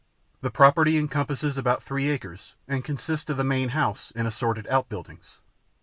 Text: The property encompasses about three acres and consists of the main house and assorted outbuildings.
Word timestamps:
The 0.41 0.49
property 0.49 0.97
encompasses 0.97 1.59
about 1.59 1.83
three 1.83 2.09
acres 2.09 2.55
and 2.67 2.83
consists 2.83 3.29
of 3.29 3.37
the 3.37 3.43
main 3.43 3.69
house 3.69 4.11
and 4.15 4.27
assorted 4.27 4.65
outbuildings. 4.65 5.41